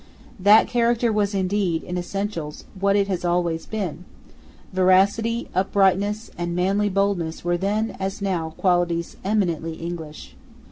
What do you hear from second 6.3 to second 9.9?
and manly boldness were then, as now, qualities eminently